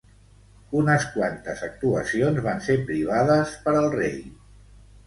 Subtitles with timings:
[0.79, 4.23] Unes quantes actuacions van ser privades per al rei.